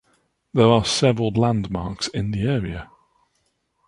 [0.55, 2.89] There are several landmarks in the area.